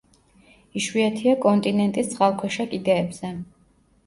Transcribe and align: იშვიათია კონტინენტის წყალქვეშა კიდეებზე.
იშვიათია 0.79 1.35
კონტინენტის 1.43 2.09
წყალქვეშა 2.15 2.67
კიდეებზე. 2.73 3.33